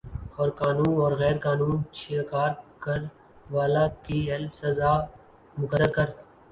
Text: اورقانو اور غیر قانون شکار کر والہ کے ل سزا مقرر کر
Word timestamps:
اورقانو 0.39 0.89
اور 1.01 1.11
غیر 1.21 1.37
قانون 1.45 1.77
شکار 2.01 2.51
کر 2.83 2.99
والہ 3.53 3.85
کے 4.05 4.17
ل 4.37 4.45
سزا 4.59 4.93
مقرر 5.57 5.89
کر 5.95 6.07